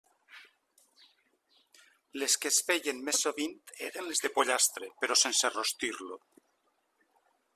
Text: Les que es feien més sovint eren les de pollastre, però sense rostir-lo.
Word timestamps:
Les 2.21 2.37
que 2.45 2.51
es 2.53 2.57
feien 2.69 3.03
més 3.09 3.21
sovint 3.27 3.55
eren 3.89 4.09
les 4.09 4.23
de 4.25 4.33
pollastre, 4.39 4.91
però 5.03 5.21
sense 5.25 5.55
rostir-lo. 5.57 6.21